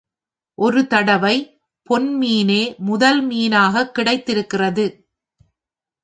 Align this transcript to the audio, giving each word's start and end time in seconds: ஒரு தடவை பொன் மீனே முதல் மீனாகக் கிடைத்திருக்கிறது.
ஒரு 0.57 0.87
தடவை 0.87 1.33
பொன் 1.83 2.07
மீனே 2.13 2.75
முதல் 2.77 3.27
மீனாகக் 3.27 3.91
கிடைத்திருக்கிறது. 3.91 4.85